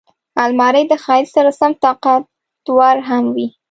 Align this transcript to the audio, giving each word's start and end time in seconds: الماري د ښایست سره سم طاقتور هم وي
الماري 0.43 0.83
د 0.87 0.93
ښایست 1.03 1.31
سره 1.37 1.51
سم 1.59 1.71
طاقتور 1.83 2.95
هم 3.09 3.23
وي 3.35 3.47